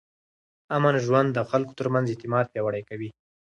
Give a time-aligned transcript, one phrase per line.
[0.75, 3.09] امن ژوند د خلکو ترمنځ اعتماد پیاوړی کوي.